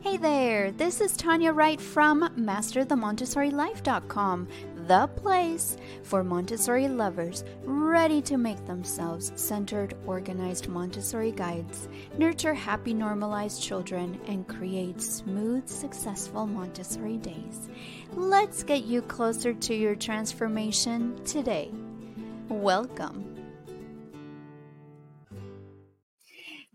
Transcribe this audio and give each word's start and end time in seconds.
Hey 0.00 0.18
there, 0.18 0.72
this 0.72 1.00
is 1.00 1.16
Tanya 1.16 1.52
Wright 1.52 1.80
from 1.80 2.20
MasterTheMontessoriLife.com, 2.38 4.48
the 4.86 5.06
place 5.08 5.76
for 6.04 6.22
Montessori 6.22 6.86
lovers 6.86 7.42
ready 7.64 8.22
to 8.22 8.36
make 8.36 8.64
themselves 8.66 9.32
centered, 9.34 9.96
organized 10.06 10.68
Montessori 10.68 11.32
guides, 11.32 11.88
nurture 12.18 12.54
happy, 12.54 12.94
normalized 12.94 13.60
children, 13.62 14.20
and 14.28 14.46
create 14.46 15.02
smooth, 15.02 15.68
successful 15.68 16.46
Montessori 16.46 17.16
days. 17.16 17.68
Let's 18.12 18.62
get 18.62 18.84
you 18.84 19.02
closer 19.02 19.54
to 19.54 19.74
your 19.74 19.96
transformation 19.96 21.20
today. 21.24 21.72
Welcome. 22.48 23.35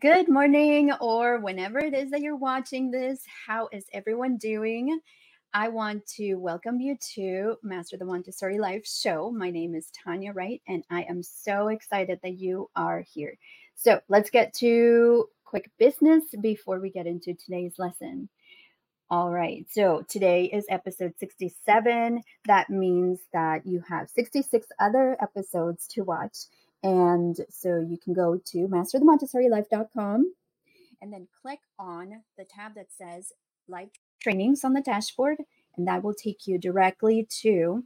Good 0.01 0.29
morning, 0.29 0.91
or 0.99 1.39
whenever 1.41 1.77
it 1.77 1.93
is 1.93 2.09
that 2.09 2.21
you're 2.21 2.35
watching 2.35 2.89
this. 2.89 3.23
How 3.45 3.69
is 3.71 3.85
everyone 3.93 4.37
doing? 4.37 4.99
I 5.53 5.67
want 5.67 6.07
to 6.15 6.37
welcome 6.37 6.79
you 6.79 6.97
to 7.13 7.57
Master 7.61 7.97
the 7.97 8.05
Montessori 8.05 8.57
Life 8.57 8.87
show. 8.87 9.29
My 9.29 9.51
name 9.51 9.75
is 9.75 9.91
Tanya 9.91 10.33
Wright, 10.33 10.59
and 10.67 10.83
I 10.89 11.03
am 11.03 11.21
so 11.21 11.67
excited 11.67 12.19
that 12.23 12.39
you 12.39 12.71
are 12.75 13.05
here. 13.13 13.37
So 13.75 14.01
let's 14.09 14.31
get 14.31 14.55
to 14.55 15.29
quick 15.45 15.69
business 15.77 16.23
before 16.41 16.79
we 16.79 16.89
get 16.89 17.05
into 17.05 17.35
today's 17.35 17.77
lesson. 17.77 18.27
All 19.11 19.29
right, 19.29 19.67
so 19.69 20.03
today 20.09 20.45
is 20.45 20.65
episode 20.67 21.13
67. 21.19 22.23
That 22.47 22.71
means 22.71 23.19
that 23.33 23.67
you 23.67 23.83
have 23.87 24.09
66 24.09 24.65
other 24.79 25.15
episodes 25.21 25.85
to 25.89 26.01
watch. 26.01 26.37
And 26.83 27.37
so 27.49 27.79
you 27.79 27.97
can 27.97 28.13
go 28.13 28.37
to 28.45 28.67
masterthemontessorilife.com 28.67 30.33
and 31.01 31.13
then 31.13 31.27
click 31.41 31.59
on 31.77 32.23
the 32.37 32.45
tab 32.45 32.75
that 32.75 32.91
says 32.91 33.33
live 33.67 33.89
trainings 34.21 34.63
on 34.63 34.73
the 34.73 34.81
dashboard, 34.81 35.37
and 35.75 35.87
that 35.87 36.03
will 36.03 36.13
take 36.13 36.47
you 36.47 36.57
directly 36.57 37.27
to 37.41 37.83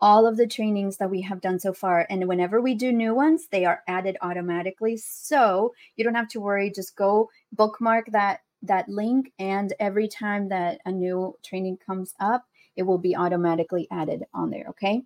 all 0.00 0.26
of 0.26 0.36
the 0.36 0.46
trainings 0.46 0.98
that 0.98 1.10
we 1.10 1.22
have 1.22 1.40
done 1.40 1.58
so 1.58 1.72
far. 1.72 2.06
And 2.08 2.28
whenever 2.28 2.60
we 2.60 2.74
do 2.74 2.92
new 2.92 3.14
ones, 3.14 3.48
they 3.50 3.64
are 3.64 3.82
added 3.88 4.16
automatically. 4.22 4.96
So 4.96 5.74
you 5.96 6.04
don't 6.04 6.14
have 6.14 6.28
to 6.28 6.40
worry. 6.40 6.70
Just 6.70 6.96
go 6.96 7.30
bookmark 7.52 8.12
that 8.12 8.40
that 8.62 8.88
link 8.88 9.32
and 9.38 9.72
every 9.78 10.08
time 10.08 10.48
that 10.48 10.80
a 10.84 10.90
new 10.90 11.36
training 11.44 11.78
comes 11.84 12.14
up, 12.18 12.44
it 12.76 12.82
will 12.82 12.98
be 12.98 13.16
automatically 13.16 13.86
added 13.90 14.24
on 14.34 14.50
there. 14.50 14.66
Okay. 14.70 15.02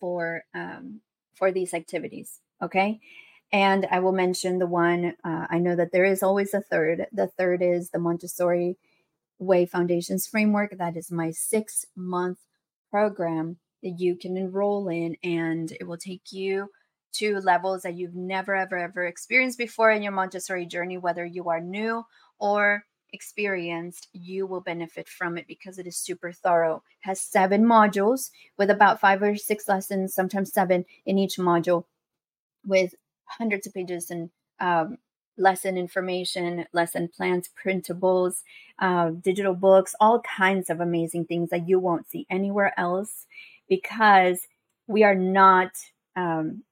for 0.00 0.44
um, 0.54 1.00
for 1.34 1.52
these 1.52 1.74
activities. 1.74 2.40
Okay. 2.62 3.00
And 3.52 3.86
I 3.90 4.00
will 4.00 4.12
mention 4.12 4.58
the 4.58 4.66
one, 4.66 5.14
uh, 5.24 5.46
I 5.48 5.58
know 5.58 5.74
that 5.76 5.92
there 5.92 6.04
is 6.04 6.22
always 6.22 6.52
a 6.52 6.60
third. 6.60 7.06
The 7.12 7.28
third 7.28 7.62
is 7.62 7.90
the 7.90 7.98
Montessori 7.98 8.76
Way 9.38 9.64
Foundations 9.64 10.26
Framework. 10.26 10.76
That 10.76 10.96
is 10.96 11.10
my 11.10 11.30
six 11.30 11.86
month 11.96 12.38
program 12.90 13.56
that 13.82 13.94
you 13.98 14.16
can 14.16 14.36
enroll 14.36 14.88
in, 14.88 15.16
and 15.22 15.72
it 15.72 15.86
will 15.86 15.96
take 15.96 16.32
you 16.32 16.68
to 17.12 17.38
levels 17.38 17.82
that 17.82 17.96
you've 17.96 18.14
never, 18.14 18.54
ever, 18.54 18.76
ever 18.76 19.06
experienced 19.06 19.56
before 19.56 19.90
in 19.90 20.02
your 20.02 20.12
Montessori 20.12 20.66
journey, 20.66 20.98
whether 20.98 21.24
you 21.24 21.48
are 21.48 21.60
new 21.60 22.04
or 22.38 22.84
experienced, 23.12 24.08
you 24.12 24.46
will 24.46 24.60
benefit 24.60 25.08
from 25.08 25.38
it 25.38 25.46
because 25.46 25.78
it 25.78 25.86
is 25.86 25.96
super 25.96 26.32
thorough. 26.32 26.76
It 26.76 27.08
has 27.08 27.20
seven 27.20 27.64
modules 27.64 28.30
with 28.58 28.70
about 28.70 29.00
five 29.00 29.22
or 29.22 29.36
six 29.36 29.68
lessons, 29.68 30.14
sometimes 30.14 30.52
seven 30.52 30.84
in 31.06 31.18
each 31.18 31.36
module, 31.36 31.84
with 32.66 32.94
hundreds 33.28 33.66
of 33.66 33.74
pages 33.74 34.10
and 34.10 34.30
um, 34.60 34.98
lesson 35.36 35.78
information, 35.78 36.66
lesson 36.72 37.08
plans, 37.08 37.48
printables, 37.64 38.42
uh, 38.80 39.10
digital 39.10 39.54
books, 39.54 39.94
all 40.00 40.20
kinds 40.20 40.68
of 40.70 40.80
amazing 40.80 41.24
things 41.24 41.50
that 41.50 41.68
you 41.68 41.78
won't 41.78 42.08
see 42.08 42.26
anywhere 42.30 42.72
else 42.78 43.26
because 43.68 44.46
we 44.86 45.04
are 45.04 45.14
not 45.14 45.70
um, 46.16 46.62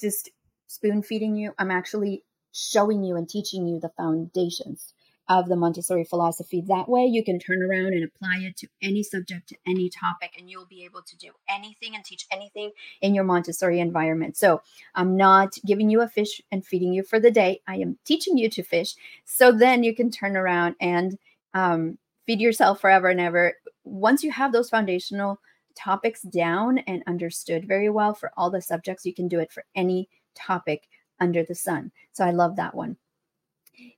just 0.00 0.30
spoon 0.66 1.02
feeding 1.02 1.36
you. 1.36 1.52
I'm 1.58 1.70
actually 1.70 2.24
showing 2.52 3.04
you 3.04 3.16
and 3.16 3.28
teaching 3.28 3.66
you 3.66 3.78
the 3.78 3.90
foundations 3.90 4.94
of 5.28 5.48
the 5.48 5.56
Montessori 5.56 6.04
philosophy. 6.04 6.60
That 6.60 6.88
way, 6.88 7.04
you 7.04 7.24
can 7.24 7.38
turn 7.38 7.62
around 7.62 7.94
and 7.94 8.04
apply 8.04 8.38
it 8.38 8.56
to 8.58 8.68
any 8.80 9.02
subject, 9.02 9.48
to 9.48 9.56
any 9.66 9.88
topic, 9.88 10.34
and 10.38 10.48
you'll 10.48 10.66
be 10.66 10.84
able 10.84 11.02
to 11.02 11.16
do 11.16 11.32
anything 11.48 11.94
and 11.94 12.04
teach 12.04 12.26
anything 12.30 12.70
in 13.00 13.14
your 13.14 13.24
Montessori 13.24 13.80
environment. 13.80 14.36
So, 14.36 14.62
I'm 14.94 15.16
not 15.16 15.58
giving 15.66 15.90
you 15.90 16.02
a 16.02 16.08
fish 16.08 16.40
and 16.52 16.64
feeding 16.64 16.92
you 16.92 17.02
for 17.02 17.18
the 17.18 17.30
day. 17.30 17.60
I 17.66 17.76
am 17.76 17.98
teaching 18.04 18.38
you 18.38 18.48
to 18.50 18.62
fish. 18.62 18.94
So 19.24 19.52
then 19.52 19.82
you 19.82 19.94
can 19.94 20.10
turn 20.10 20.36
around 20.36 20.76
and 20.80 21.18
um, 21.54 21.98
feed 22.26 22.40
yourself 22.40 22.80
forever 22.80 23.08
and 23.08 23.20
ever. 23.20 23.54
Once 23.84 24.22
you 24.22 24.30
have 24.30 24.52
those 24.52 24.70
foundational 24.70 25.38
topics 25.74 26.22
down 26.22 26.78
and 26.78 27.02
understood 27.06 27.66
very 27.66 27.90
well 27.90 28.14
for 28.14 28.32
all 28.36 28.50
the 28.50 28.62
subjects, 28.62 29.04
you 29.04 29.14
can 29.14 29.28
do 29.28 29.40
it 29.40 29.52
for 29.52 29.64
any 29.74 30.08
topic 30.34 30.88
under 31.20 31.42
the 31.42 31.54
sun. 31.54 31.90
So, 32.12 32.24
I 32.24 32.30
love 32.30 32.56
that 32.56 32.74
one. 32.74 32.96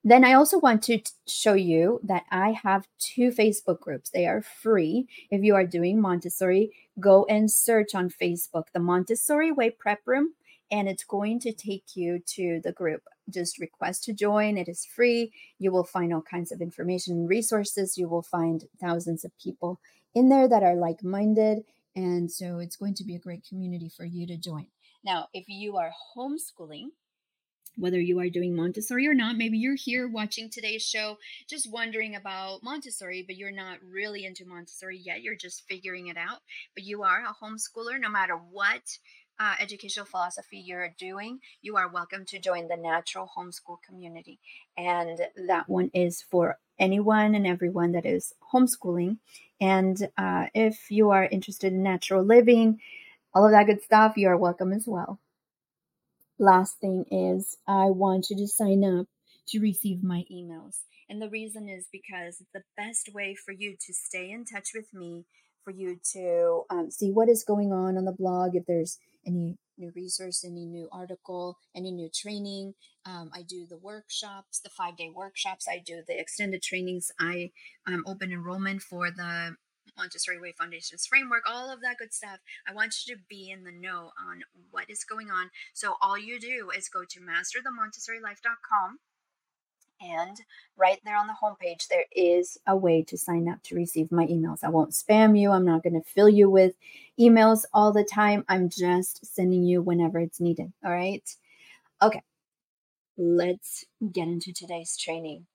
Then 0.05 0.25
I 0.25 0.35
also 0.35 0.59
want 0.59 0.83
to 0.85 1.01
show 1.27 1.55
you 1.55 2.01
that 2.05 2.25
I 2.31 2.53
have 2.53 2.89
two 2.99 3.31
Facebook 3.31 3.81
groups. 3.81 4.11
They 4.11 4.27
are 4.27 4.43
free. 4.43 5.09
If 5.31 5.43
you 5.43 5.55
are 5.55 5.67
doing 5.67 6.01
Montessori, 6.01 6.73
go 6.99 7.27
and 7.29 7.51
search 7.51 7.95
on 7.95 8.11
Facebook 8.11 8.65
the 8.73 8.81
Montessori 8.81 9.53
Way 9.53 9.71
Prep 9.71 10.01
Room, 10.07 10.35
and 10.71 10.89
it's 10.89 11.05
going 11.05 11.41
to 11.41 11.53
take 11.53 11.97
you 11.97 12.21
to 12.27 12.61
the 12.63 12.73
group. 12.73 13.03
Just 13.31 13.59
request 13.59 14.05
to 14.05 14.13
join. 14.13 14.57
It 14.57 14.69
is 14.69 14.85
free. 14.85 15.33
You 15.59 15.71
will 15.71 15.85
find 15.85 16.13
all 16.13 16.23
kinds 16.23 16.53
of 16.53 16.61
information 16.61 17.15
and 17.15 17.29
resources. 17.29 17.99
You 17.99 18.09
will 18.09 18.23
find 18.23 18.65
thousands 18.81 19.25
of 19.25 19.37
people 19.39 19.81
in 20.15 20.29
there 20.29 20.49
that 20.49 20.63
are 20.63 20.75
like 20.75 21.03
minded. 21.05 21.65
And 21.95 22.31
so 22.31 22.59
it's 22.59 22.77
going 22.77 22.95
to 22.95 23.05
be 23.05 23.15
a 23.15 23.21
great 23.21 23.45
community 23.49 23.91
for 23.95 24.05
you 24.05 24.27
to 24.27 24.37
join. 24.37 24.69
Now, 25.05 25.29
if 25.33 25.49
you 25.49 25.77
are 25.77 25.91
homeschooling, 26.17 26.89
whether 27.77 28.01
you 28.01 28.19
are 28.21 28.29
doing 28.29 28.55
Montessori 28.55 29.07
or 29.07 29.15
not. 29.15 29.37
Maybe 29.37 29.59
you're 29.59 29.77
here 29.77 30.09
watching 30.09 30.51
today's 30.51 30.83
show 30.83 31.19
just 31.49 31.71
wondering 31.71 32.15
about 32.15 32.63
Montessori, 32.63 33.25
but 33.27 33.37
you're 33.37 33.51
not 33.51 33.79
really 33.83 34.25
into 34.25 34.45
Montessori 34.45 34.99
yet. 34.99 35.23
You're 35.23 35.37
just 35.37 35.65
figuring 35.69 36.09
it 36.09 36.17
out. 36.17 36.39
But 36.75 36.85
you 36.85 37.03
are 37.03 37.23
a 37.25 37.45
homeschooler 37.45 38.01
no 38.01 38.09
matter 38.09 38.35
what 38.35 38.99
uh, 39.41 39.55
educational 39.61 40.07
philosophy 40.07 40.59
you're 40.59 40.95
doing, 40.99 41.39
you 41.63 41.77
are 41.77 41.89
welcome 41.89 42.25
to 42.27 42.39
join 42.39 42.69
the 42.69 42.77
natural 42.77 43.31
homeschool 43.37 43.77
community. 43.87 44.41
And 44.77 45.21
that 45.47 45.69
one 45.69 45.91
is 45.95 46.23
for 46.23 46.59
anyone 46.79 47.35
and 47.35 47.47
everyone 47.47 47.93
that 47.93 48.07
is 48.07 48.35
homeschooling. 48.53 49.19
And 49.61 50.09
uh, 50.17 50.47
if 50.55 50.91
you 50.91 51.11
are 51.11 51.25
interested 51.25 51.73
in 51.73 51.83
natural 51.83 52.25
living, 52.25 52.81
all 53.35 53.45
of 53.45 53.53
that 53.53 53.67
good 53.67 53.83
stuff, 53.83 54.17
you 54.17 54.29
are 54.29 54.37
welcome 54.37 54.73
as 54.73 54.87
well. 54.87 55.21
Last 56.39 56.79
thing 56.79 57.05
is, 57.11 57.57
I 57.67 57.87
want 57.87 58.31
you 58.31 58.37
to 58.37 58.47
sign 58.47 58.85
up 58.85 59.07
to 59.49 59.61
receive 59.61 60.05
my 60.05 60.25
emails. 60.33 60.81
And 61.09 61.21
the 61.21 61.31
reason 61.31 61.69
is 61.69 61.87
because 61.91 62.43
the 62.53 62.63
best 62.77 63.11
way 63.15 63.35
for 63.35 63.53
you 63.53 63.77
to 63.87 63.93
stay 63.95 64.31
in 64.31 64.45
touch 64.45 64.71
with 64.75 64.93
me, 64.93 65.25
for 65.65 65.71
you 65.71 65.99
to 66.13 66.63
um, 66.71 66.91
see 66.91 67.11
what 67.11 67.29
is 67.29 67.45
going 67.45 67.73
on 67.73 67.97
on 67.97 68.05
the 68.05 68.13
blog, 68.13 68.55
if 68.55 68.67
there's 68.67 68.99
any 69.27 69.57
new 69.77 69.93
resource, 69.95 70.45
any 70.45 70.67
new 70.67 70.89
article, 70.93 71.59
any 71.75 71.91
new 71.91 72.11
training. 72.15 72.75
Um, 73.05 73.31
I 73.35 73.43
do 73.43 73.67
the 73.67 73.79
workshops, 73.79 74.61
the 74.61 74.71
five 74.71 74.97
day 74.97 75.11
workshops. 75.15 75.67
I 75.69 75.83
do 75.85 76.03
the 76.07 76.19
extended 76.19 76.63
trainings. 76.63 77.11
I 77.19 77.51
um, 77.87 78.05
open 78.07 78.33
enrollment 78.33 78.83
for 78.83 79.11
the 79.11 79.57
Montessori 79.99 80.41
Way 80.41 80.53
Foundations 80.53 81.07
framework, 81.07 81.43
all 81.47 81.71
of 81.71 81.81
that 81.83 81.99
good 81.99 82.15
stuff. 82.15 82.39
I 82.67 82.73
want 82.73 82.95
you 83.07 83.15
to 83.15 83.21
be 83.29 83.51
in 83.51 83.65
the 83.65 83.73
know 83.73 84.13
on 84.19 84.43
what 84.71 84.89
is 84.89 85.05
going 85.05 85.31
on. 85.31 85.51
So 85.75 85.97
all 86.01 86.17
you 86.17 86.41
do 86.41 86.71
is 86.77 86.89
go 86.89 87.05
to 87.05 87.21
masterthemontessorilife.com 87.21 88.99
and 90.01 90.41
right 90.77 91.01
there 91.05 91.17
on 91.17 91.27
the 91.27 91.35
homepage, 91.43 91.89
there 91.89 92.05
is 92.13 92.59
a 92.67 92.77
way 92.77 93.03
to 93.05 93.19
sign 93.19 93.49
up 93.49 93.63
to 93.65 93.75
receive 93.75 94.13
my 94.13 94.27
emails. 94.27 94.63
I 94.63 94.69
won't 94.69 94.93
spam 94.93 95.39
you. 95.39 95.51
I'm 95.51 95.65
not 95.65 95.83
going 95.83 96.01
to 96.01 96.09
fill 96.09 96.29
you 96.29 96.49
with 96.49 96.75
emails 97.19 97.65
all 97.75 97.93
the 97.93 98.05
time. 98.05 98.45
I'm 98.49 98.69
just 98.69 99.27
sending 99.27 99.65
you 99.65 99.83
whenever 99.83 100.21
it's 100.21 100.41
needed. 100.41 100.73
All 100.85 100.93
right. 100.93 101.29
Okay. 102.01 102.23
Let's 103.17 103.85
get 104.13 104.29
into 104.29 104.53
today's 104.53 104.97
training. 104.97 105.47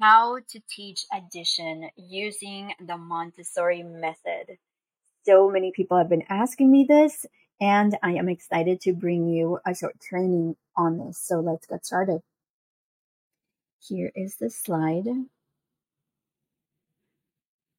How 0.00 0.38
to 0.48 0.60
teach 0.68 1.06
addition 1.12 1.88
using 1.96 2.74
the 2.84 2.96
Montessori 2.96 3.82
method. 3.82 4.58
So 5.24 5.48
many 5.48 5.70
people 5.70 5.96
have 5.96 6.08
been 6.08 6.24
asking 6.28 6.70
me 6.70 6.84
this, 6.88 7.26
and 7.60 7.96
I 8.02 8.14
am 8.14 8.28
excited 8.28 8.80
to 8.82 8.92
bring 8.92 9.28
you 9.28 9.60
a 9.64 9.74
short 9.74 10.00
training 10.00 10.56
on 10.76 10.98
this. 10.98 11.18
So 11.18 11.40
let's 11.40 11.66
get 11.66 11.86
started. 11.86 12.20
Here 13.80 14.10
is 14.14 14.36
the 14.36 14.50
slide 14.50 15.06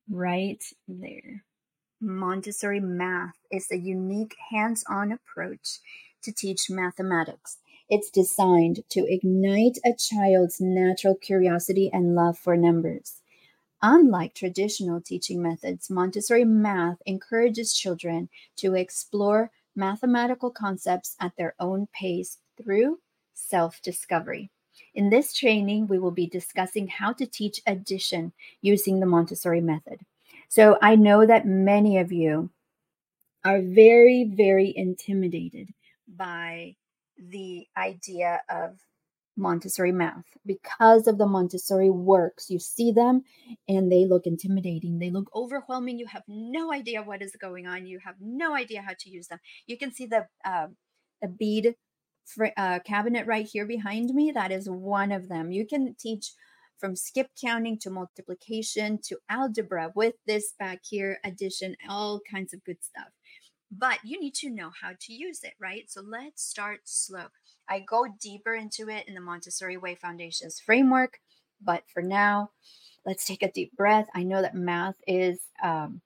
right 0.09 0.63
there. 0.87 1.43
Montessori 1.99 2.79
math 2.79 3.35
is 3.51 3.71
a 3.71 3.77
unique 3.77 4.35
hands 4.51 4.83
on 4.87 5.11
approach 5.11 5.79
to 6.23 6.31
teach 6.31 6.69
mathematics. 6.69 7.57
It's 7.89 8.09
designed 8.09 8.83
to 8.89 9.05
ignite 9.07 9.77
a 9.85 9.93
child's 9.93 10.59
natural 10.59 11.15
curiosity 11.15 11.89
and 11.93 12.15
love 12.15 12.37
for 12.37 12.57
numbers. 12.57 13.21
Unlike 13.81 14.33
traditional 14.33 14.99
teaching 15.01 15.41
methods, 15.41 15.89
Montessori 15.89 16.45
math 16.45 16.97
encourages 17.05 17.73
children 17.73 18.29
to 18.55 18.73
explore 18.73 19.51
mathematical 19.75 20.49
concepts 20.49 21.15
at 21.19 21.35
their 21.37 21.53
own 21.59 21.87
pace 21.93 22.39
through 22.57 22.99
self 23.35 23.81
discovery. 23.83 24.49
In 24.95 25.09
this 25.09 25.33
training, 25.33 25.87
we 25.87 25.99
will 25.99 26.11
be 26.11 26.27
discussing 26.27 26.87
how 26.87 27.13
to 27.13 27.27
teach 27.27 27.61
addition 27.67 28.33
using 28.61 28.99
the 28.99 29.05
Montessori 29.05 29.61
method. 29.61 29.99
So 30.49 30.79
I 30.81 30.95
know 30.95 31.25
that 31.25 31.45
many 31.45 31.99
of 31.99 32.11
you 32.11 32.49
are 33.43 33.61
very, 33.61 34.23
very 34.23 34.73
intimidated 34.75 35.69
by 36.07 36.77
the 37.17 37.67
idea 37.77 38.41
of 38.49 38.79
Montessori 39.37 39.91
math 39.91 40.25
because 40.45 41.07
of 41.07 41.17
the 41.17 41.25
Montessori 41.25 41.89
works. 41.89 42.49
You 42.49 42.59
see 42.59 42.91
them 42.91 43.23
and 43.67 43.91
they 43.91 44.05
look 44.05 44.25
intimidating. 44.25 44.99
They 44.99 45.09
look 45.09 45.29
overwhelming. 45.35 45.99
You 45.99 46.07
have 46.07 46.23
no 46.27 46.71
idea 46.71 47.03
what 47.03 47.21
is 47.21 47.35
going 47.39 47.67
on. 47.67 47.85
You 47.85 47.99
have 47.99 48.15
no 48.21 48.55
idea 48.55 48.81
how 48.81 48.93
to 48.97 49.09
use 49.09 49.27
them. 49.27 49.39
You 49.67 49.77
can 49.77 49.93
see 49.93 50.05
the 50.05 50.27
uh, 50.45 50.67
the 51.21 51.27
bead 51.27 51.75
uh, 52.57 52.79
cabinet 52.79 53.27
right 53.27 53.45
here 53.45 53.65
behind 53.65 54.09
me. 54.13 54.31
That 54.31 54.51
is 54.51 54.69
one 54.69 55.11
of 55.11 55.27
them. 55.27 55.51
You 55.51 55.67
can 55.67 55.95
teach 55.99 56.31
from 56.77 56.95
skip 56.95 57.29
counting 57.39 57.77
to 57.79 57.89
multiplication 57.89 58.99
to 59.03 59.17
algebra 59.29 59.91
with 59.95 60.15
this 60.27 60.53
back 60.59 60.79
here, 60.83 61.19
addition, 61.23 61.75
all 61.89 62.19
kinds 62.29 62.53
of 62.53 62.63
good 62.63 62.83
stuff. 62.83 63.07
But 63.71 63.99
you 64.03 64.19
need 64.19 64.35
to 64.35 64.49
know 64.49 64.71
how 64.81 64.91
to 64.99 65.13
use 65.13 65.43
it, 65.43 65.53
right? 65.59 65.89
So 65.89 66.01
let's 66.01 66.43
start 66.43 66.81
slow. 66.85 67.25
I 67.67 67.79
go 67.79 68.05
deeper 68.21 68.53
into 68.53 68.89
it 68.89 69.07
in 69.07 69.15
the 69.15 69.21
Montessori 69.21 69.77
Way 69.77 69.95
Foundations 69.95 70.59
framework, 70.59 71.19
but 71.61 71.83
for 71.91 72.01
now, 72.01 72.51
let's 73.05 73.25
take 73.25 73.43
a 73.43 73.51
deep 73.51 73.75
breath. 73.75 74.07
I 74.13 74.23
know 74.23 74.41
that 74.41 74.55
math 74.55 74.95
is 75.07 75.39
um, 75.63 76.01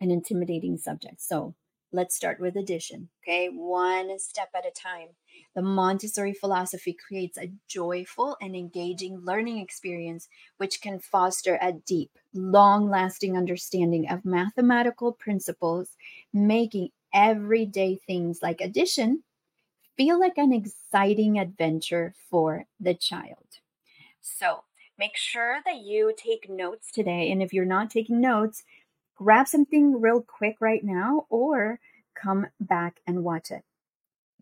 an 0.00 0.10
intimidating 0.10 0.78
subject. 0.78 1.20
So 1.20 1.54
let's 1.96 2.14
start 2.14 2.38
with 2.38 2.56
addition, 2.56 3.08
okay? 3.22 3.48
One 3.48 4.18
step 4.18 4.50
at 4.54 4.66
a 4.66 4.70
time. 4.70 5.08
The 5.54 5.62
Montessori 5.62 6.34
philosophy 6.34 6.92
creates 6.92 7.38
a 7.38 7.50
joyful 7.66 8.36
and 8.40 8.54
engaging 8.54 9.20
learning 9.24 9.58
experience 9.58 10.28
which 10.58 10.80
can 10.80 11.00
foster 11.00 11.58
a 11.60 11.72
deep, 11.72 12.10
long 12.34 12.88
lasting 12.90 13.36
understanding 13.36 14.08
of 14.08 14.24
mathematical 14.24 15.12
principles, 15.12 15.96
making 16.32 16.90
everyday 17.12 17.96
things 17.96 18.40
like 18.42 18.60
addition 18.60 19.22
feel 19.96 20.20
like 20.20 20.36
an 20.36 20.52
exciting 20.52 21.38
adventure 21.38 22.14
for 22.30 22.66
the 22.78 22.94
child. 22.94 23.46
So, 24.20 24.64
make 24.98 25.16
sure 25.16 25.60
that 25.64 25.78
you 25.78 26.12
take 26.16 26.50
notes 26.50 26.90
today. 26.92 27.30
And 27.30 27.42
if 27.42 27.52
you're 27.52 27.64
not 27.64 27.90
taking 27.90 28.20
notes, 28.20 28.64
grab 29.16 29.48
something 29.48 30.00
real 30.00 30.22
quick 30.22 30.56
right 30.60 30.84
now 30.84 31.26
or 31.28 31.80
come 32.14 32.46
back 32.60 33.00
and 33.06 33.24
watch 33.24 33.50
it 33.50 33.62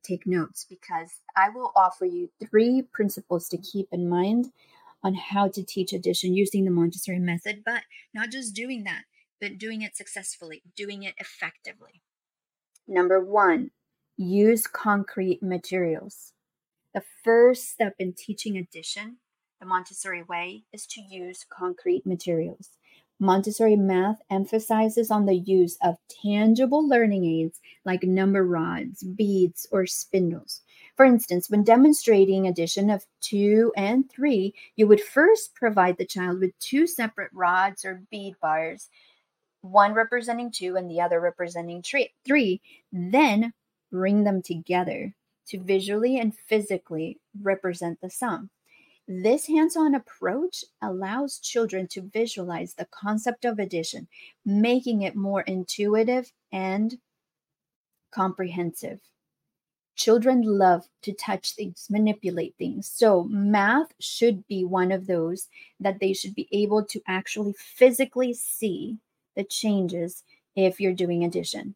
take 0.05 0.27
notes 0.27 0.65
because 0.69 1.21
I 1.37 1.49
will 1.49 1.73
offer 1.75 2.05
you 2.05 2.31
three 2.39 2.83
principles 2.83 3.49
to 3.49 3.57
keep 3.57 3.89
in 3.91 4.09
mind 4.09 4.53
on 5.03 5.15
how 5.15 5.49
to 5.49 5.63
teach 5.63 5.93
addition 5.93 6.35
using 6.35 6.65
the 6.65 6.71
Montessori 6.71 7.19
method, 7.19 7.63
but 7.65 7.83
not 8.13 8.31
just 8.31 8.55
doing 8.55 8.85
that, 8.85 9.03
but 9.41 9.59
doing 9.59 9.83
it 9.83 9.97
successfully, 9.97 10.63
doing 10.77 11.03
it 11.03 11.15
effectively. 11.19 12.03
Number 12.87 13.23
one, 13.23 13.71
use 14.17 14.67
concrete 14.67 15.43
materials. 15.43 16.33
The 16.95 17.03
first 17.25 17.71
step 17.71 17.95
in 17.99 18.13
teaching 18.13 18.57
addition, 18.57 19.17
the 19.61 19.67
Montessori 19.67 20.23
way, 20.23 20.65
is 20.73 20.87
to 20.89 21.01
use 21.01 21.45
concrete 21.49 22.07
materials. 22.07 22.71
Montessori 23.21 23.77
math 23.77 24.21
emphasizes 24.29 25.11
on 25.11 25.27
the 25.27 25.37
use 25.37 25.79
of 25.83 25.97
tangible 26.09 26.87
learning 26.87 27.25
aids 27.25 27.61
like 27.85 28.03
number 28.03 28.45
rods, 28.45 29.03
beads, 29.03 29.67
or 29.71 29.87
spindles. 29.87 30.63
For 30.97 31.07
instance, 31.07 31.49
when 31.49 31.65
demonstrating 31.65 32.47
addition 32.47 32.91
of 32.91 33.07
two 33.21 33.73
and 33.77 34.11
three, 34.11 34.55
you 34.77 34.87
would 34.87 35.01
first 35.01 35.55
provide 35.55 35.97
the 35.97 36.07
child 36.07 36.41
with 36.41 36.59
two 36.59 36.87
separate 36.87 37.31
rods 37.33 37.85
or 37.85 38.03
bead 38.11 38.35
bars, 38.43 38.89
one 39.63 39.95
representing 39.95 40.51
two 40.51 40.77
and 40.77 40.91
the 40.91 41.01
other 41.01 41.21
representing 41.21 41.83
three, 41.83 42.61
then 42.93 43.53
bring 43.91 44.25
them 44.25 44.43
together 44.43 45.15
to 45.47 45.61
visually 45.61 46.19
and 46.19 46.37
physically 46.37 47.21
represent 47.41 48.01
the 48.01 48.11
sum. 48.11 48.51
This 49.07 49.47
hands 49.47 49.77
on 49.77 49.95
approach 49.95 50.65
allows 50.81 51.39
children 51.39 51.87
to 51.89 52.01
visualize 52.01 52.75
the 52.75 52.87
concept 52.87 53.45
of 53.45 53.59
addition, 53.59 54.09
making 54.47 55.03
it 55.03 55.15
more 55.15 55.43
intuitive 55.43 56.33
and 56.51 56.99
comprehensive. 58.11 59.01
Children 59.95 60.43
love 60.43 60.89
to 61.03 61.13
touch 61.13 61.55
things, 61.55 61.87
manipulate 61.91 62.55
things. 62.57 62.89
So, 62.89 63.25
math 63.25 63.93
should 64.01 64.47
be 64.49 64.65
one 64.65 64.91
of 64.91 65.07
those 65.07 65.49
that 65.81 66.01
they 66.01 66.15
should 66.15 66.35
be 66.35 66.49
able 66.51 66.85
to 66.87 67.01
actually 67.07 67.53
physically 67.59 68.33
see 68.33 68.99
the 69.37 69.45
changes 69.45 70.25
if 70.57 70.81
you're 70.81 70.95
doing 70.95 71.25
addition. 71.25 71.75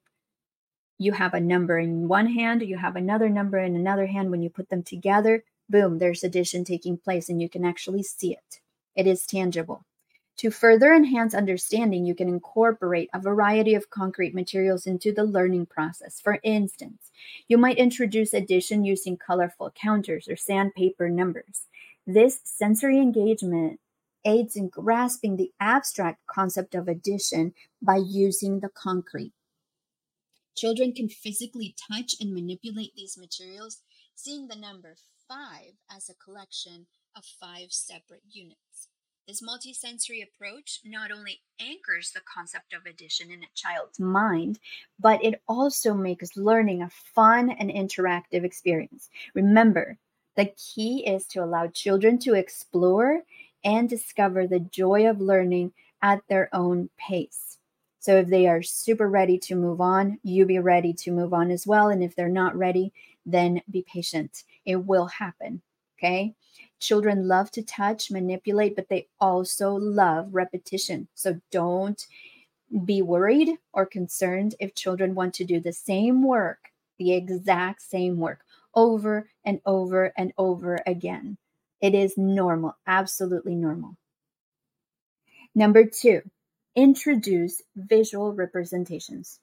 You 0.97 1.13
have 1.13 1.35
a 1.35 1.41
number 1.41 1.79
in 1.79 2.09
one 2.09 2.27
hand, 2.27 2.63
you 2.63 2.79
have 2.79 2.97
another 2.97 3.29
number 3.29 3.59
in 3.59 3.77
another 3.77 4.07
hand. 4.07 4.31
When 4.31 4.43
you 4.43 4.51
put 4.51 4.69
them 4.69 4.83
together, 4.83 5.45
boom, 5.69 5.99
there's 5.99 6.25
addition 6.25 6.65
taking 6.65 6.97
place 6.97 7.29
and 7.29 7.41
you 7.41 7.49
can 7.49 7.65
actually 7.65 8.03
see 8.03 8.33
it. 8.33 8.61
It 8.95 9.07
is 9.07 9.27
tangible. 9.27 9.85
To 10.39 10.51
further 10.53 10.95
enhance 10.95 11.35
understanding, 11.35 12.07
you 12.07 12.15
can 12.15 12.29
incorporate 12.29 13.11
a 13.13 13.21
variety 13.21 13.75
of 13.75 13.91
concrete 13.91 14.37
materials 14.37 14.87
into 14.87 15.13
the 15.13 15.25
learning 15.25 15.67
process. 15.67 16.21
For 16.21 16.39
instance, 16.45 17.11
you 17.49 17.59
might 17.59 17.77
introduce 17.77 18.33
addition 18.33 18.85
using 18.85 19.17
colorful 19.17 19.73
counters 19.73 20.29
or 20.29 20.37
sandpaper 20.37 21.09
numbers. 21.09 21.67
This 22.07 22.41
sensory 22.45 22.99
engagement 22.99 23.81
aids 24.25 24.55
in 24.55 24.69
grasping 24.69 25.37
the 25.37 25.51
abstract 25.59 26.25
concept 26.27 26.75
of 26.75 26.87
addition 26.87 27.53
by 27.83 27.97
using 27.97 28.61
the 28.61 28.69
concrete. 28.69 29.33
Children 30.57 30.93
can 30.93 31.09
physically 31.09 31.75
touch 31.91 32.15
and 32.21 32.33
manipulate 32.33 32.95
these 32.95 33.19
materials, 33.19 33.83
seeing 34.15 34.47
the 34.49 34.57
number 34.57 34.97
five 35.29 35.75
as 35.95 36.09
a 36.09 36.15
collection 36.15 36.87
of 37.15 37.25
five 37.25 37.71
separate 37.71 38.23
units. 38.31 38.89
This 39.27 39.43
multisensory 39.43 40.23
approach 40.23 40.81
not 40.87 41.13
only 41.13 41.43
anchors 41.61 42.13
the 42.13 42.21
concept 42.21 42.73
of 42.73 42.87
addition 42.87 43.31
in 43.31 43.43
a 43.43 43.55
child's 43.55 44.01
mind, 44.01 44.59
but 44.99 45.23
it 45.23 45.43
also 45.47 45.93
makes 45.93 46.35
learning 46.35 46.81
a 46.81 46.91
fun 47.15 47.51
and 47.51 47.71
interactive 47.71 48.43
experience. 48.43 49.11
Remember, 49.35 49.99
the 50.35 50.47
key 50.57 51.07
is 51.07 51.27
to 51.27 51.45
allow 51.45 51.67
children 51.67 52.19
to 52.21 52.33
explore 52.33 53.23
and 53.63 53.89
discover 53.89 54.47
the 54.47 54.61
joy 54.61 55.07
of 55.11 55.21
learning 55.21 55.73
at 56.01 56.23
their 56.29 56.49
own 56.55 56.89
pace. 56.97 57.58
So, 58.09 58.17
if 58.17 58.29
they 58.29 58.47
are 58.47 58.63
super 58.63 59.07
ready 59.07 59.37
to 59.41 59.55
move 59.55 59.83
on, 59.83 60.19
you 60.23 60.47
be 60.47 60.61
ready 60.61 60.95
to 60.95 61.11
move 61.13 61.35
on 61.35 61.51
as 61.51 61.67
well. 61.67 61.91
And 61.91 62.03
if 62.03 62.17
they're 62.17 62.31
not 62.31 62.57
ready, 62.57 62.91
then 63.27 63.61
be 63.71 63.83
patient. 63.83 64.45
It 64.65 64.77
will 64.77 65.05
happen. 65.09 65.61
Okay. 65.99 66.35
Children 66.81 67.29
love 67.29 67.51
to 67.51 67.63
touch, 67.63 68.11
manipulate, 68.11 68.77
but 68.77 68.89
they 68.89 69.09
also 69.21 69.75
love 69.75 70.29
repetition. 70.33 71.09
So 71.13 71.39
don't 71.51 72.03
be 72.87 73.03
worried 73.03 73.51
or 73.75 73.85
concerned 73.85 74.55
if 74.59 74.75
children 74.75 75.15
want 75.15 75.35
to 75.35 75.45
do 75.45 75.61
the 75.61 75.75
same 75.75 76.23
work, 76.23 76.71
the 76.99 77.13
exact 77.13 77.83
same 77.83 78.17
work, 78.17 78.41
over 78.75 79.29
and 79.45 79.61
over 79.67 80.15
and 80.17 80.33
over 80.39 80.79
again. 80.87 81.37
It 81.83 81.95
is 81.95 82.17
normal, 82.17 82.75
absolutely 82.87 83.55
normal. 83.55 83.99
Number 85.55 85.85
two, 85.85 86.23
introduce 86.79 87.61
visual 87.75 88.33
representations. 88.33 89.41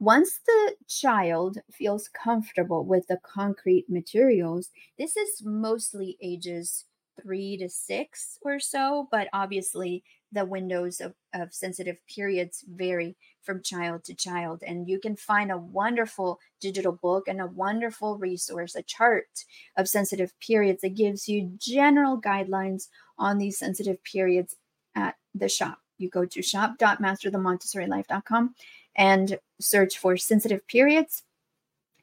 Once 0.00 0.40
the 0.44 0.74
child 0.88 1.58
feels 1.70 2.08
comfortable 2.08 2.84
with 2.84 3.06
the 3.06 3.20
concrete 3.22 3.84
materials, 3.88 4.70
this 4.98 5.16
is 5.16 5.42
mostly 5.44 6.18
ages 6.20 6.86
three 7.22 7.56
to 7.56 7.68
six 7.68 8.36
or 8.42 8.58
so, 8.58 9.06
but 9.12 9.28
obviously 9.32 10.02
the 10.32 10.44
windows 10.44 11.00
of, 11.00 11.14
of 11.32 11.54
sensitive 11.54 11.98
periods 12.12 12.64
vary 12.68 13.16
from 13.42 13.62
child 13.62 14.02
to 14.02 14.12
child. 14.12 14.64
And 14.66 14.88
you 14.88 14.98
can 14.98 15.14
find 15.14 15.52
a 15.52 15.56
wonderful 15.56 16.40
digital 16.60 16.98
book 17.00 17.28
and 17.28 17.40
a 17.40 17.46
wonderful 17.46 18.18
resource, 18.18 18.74
a 18.74 18.82
chart 18.82 19.44
of 19.76 19.88
sensitive 19.88 20.32
periods 20.40 20.80
that 20.80 20.96
gives 20.96 21.28
you 21.28 21.52
general 21.58 22.20
guidelines 22.20 22.88
on 23.16 23.38
these 23.38 23.56
sensitive 23.56 24.02
periods 24.02 24.56
at 24.96 25.14
the 25.32 25.48
shop. 25.48 25.78
You 26.00 26.08
go 26.08 26.24
to 26.24 26.42
shop.masterthemontessorilife.com 26.42 28.54
and 28.96 29.38
search 29.60 29.98
for 29.98 30.16
sensitive 30.16 30.66
periods, 30.66 31.22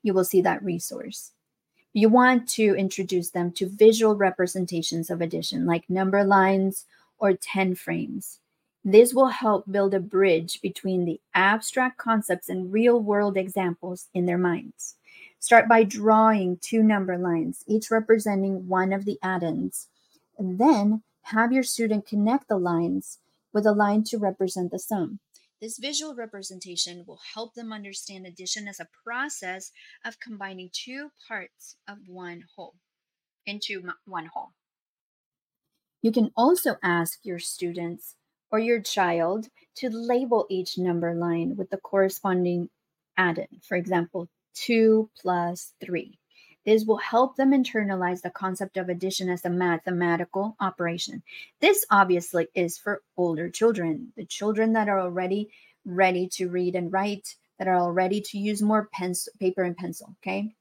you 0.03 0.13
will 0.13 0.23
see 0.23 0.41
that 0.41 0.63
resource. 0.63 1.31
You 1.93 2.09
want 2.09 2.47
to 2.49 2.75
introduce 2.75 3.31
them 3.31 3.51
to 3.53 3.67
visual 3.67 4.15
representations 4.15 5.09
of 5.09 5.19
addition, 5.19 5.65
like 5.65 5.89
number 5.89 6.23
lines 6.23 6.85
or 7.17 7.33
10 7.33 7.73
frames. 7.75 8.39
This 8.85 9.13
will 9.13 9.27
help 9.27 9.69
build 9.69 9.93
a 9.93 9.99
bridge 9.99 10.61
between 10.61 11.03
the 11.05 11.19
abstract 11.33 11.97
concepts 11.97 12.47
and 12.47 12.71
real 12.71 13.01
world 13.01 13.35
examples 13.35 14.07
in 14.13 14.27
their 14.27 14.37
minds. 14.37 14.95
Start 15.39 15.67
by 15.67 15.83
drawing 15.83 16.57
two 16.61 16.83
number 16.83 17.17
lines, 17.17 17.63
each 17.67 17.91
representing 17.91 18.67
one 18.67 18.93
of 18.93 19.05
the 19.05 19.19
addends, 19.21 19.87
and 20.37 20.57
then 20.57 21.03
have 21.23 21.51
your 21.51 21.63
student 21.63 22.07
connect 22.07 22.47
the 22.47 22.57
lines 22.57 23.19
with 23.53 23.65
a 23.65 23.71
line 23.71 24.03
to 24.05 24.17
represent 24.17 24.71
the 24.71 24.79
sum. 24.79 25.19
This 25.61 25.79
visual 25.79 26.13
representation 26.13 27.03
will 27.07 27.19
help 27.33 27.55
them 27.55 27.73
understand 27.73 28.25
addition 28.25 28.67
as 28.67 28.79
a 28.79 28.87
process 29.03 29.71
of 30.05 30.19
combining 30.19 30.69
two 30.71 31.09
parts 31.27 31.77
of 31.87 31.97
one 32.07 32.43
whole 32.55 32.75
into 33.45 33.81
one 34.05 34.27
whole. 34.27 34.51
You 36.03 36.11
can 36.11 36.31
also 36.37 36.75
ask 36.83 37.19
your 37.23 37.39
students 37.39 38.15
or 38.51 38.59
your 38.59 38.81
child 38.81 39.47
to 39.77 39.89
label 39.89 40.45
each 40.49 40.77
number 40.77 41.15
line 41.15 41.55
with 41.57 41.69
the 41.69 41.77
corresponding 41.77 42.69
addend. 43.17 43.63
For 43.67 43.75
example, 43.75 44.29
2 44.53 45.09
plus 45.19 45.73
3. 45.83 46.19
This 46.67 46.83
will 46.83 46.97
help 46.97 47.37
them 47.37 47.51
internalize 47.51 48.21
the 48.21 48.29
concept 48.29 48.75
of 48.75 48.89
addition 48.89 49.29
as 49.29 49.45
a 49.45 49.49
mathematical 49.49 50.57
operation. 50.59 51.23
This 51.61 51.85
obviously 51.89 52.49
is 52.55 52.77
for 52.77 53.03
older 53.15 53.49
children, 53.49 54.11
the 54.17 54.25
children 54.25 54.73
that 54.73 54.89
are 54.89 54.99
already 54.99 55.49
ready 55.85 56.27
to 56.33 56.49
read 56.49 56.75
and 56.75 56.91
write, 56.91 57.35
that 57.57 57.69
are 57.69 57.77
already 57.77 58.19
to 58.19 58.37
use 58.37 58.61
more 58.61 58.89
pencil, 58.91 59.31
paper 59.39 59.63
and 59.63 59.77
pencil. 59.77 60.13
Okay. 60.21 60.51